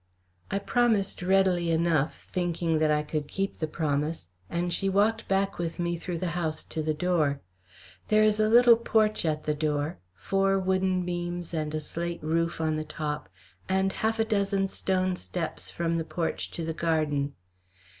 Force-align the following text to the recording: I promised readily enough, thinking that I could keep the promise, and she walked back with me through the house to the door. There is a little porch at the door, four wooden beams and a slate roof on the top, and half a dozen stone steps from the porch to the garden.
I 0.49 0.57
promised 0.57 1.21
readily 1.21 1.69
enough, 1.69 2.23
thinking 2.31 2.79
that 2.79 2.89
I 2.89 3.03
could 3.03 3.27
keep 3.27 3.59
the 3.59 3.67
promise, 3.67 4.29
and 4.49 4.73
she 4.73 4.89
walked 4.89 5.27
back 5.27 5.59
with 5.59 5.77
me 5.77 5.95
through 5.95 6.17
the 6.17 6.29
house 6.33 6.63
to 6.63 6.81
the 6.81 6.95
door. 6.95 7.39
There 8.07 8.23
is 8.23 8.39
a 8.39 8.49
little 8.49 8.77
porch 8.77 9.25
at 9.25 9.43
the 9.43 9.53
door, 9.53 9.99
four 10.15 10.57
wooden 10.57 11.05
beams 11.05 11.53
and 11.53 11.75
a 11.75 11.79
slate 11.79 12.23
roof 12.23 12.59
on 12.59 12.77
the 12.77 12.83
top, 12.83 13.29
and 13.69 13.93
half 13.93 14.17
a 14.17 14.25
dozen 14.25 14.69
stone 14.69 15.17
steps 15.17 15.69
from 15.69 15.97
the 15.99 16.03
porch 16.03 16.49
to 16.49 16.65
the 16.65 16.73
garden. 16.73 17.33